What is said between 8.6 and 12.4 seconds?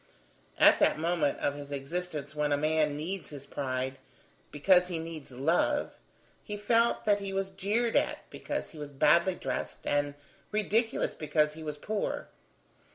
he was badly dressed, and ridiculous because he was poor.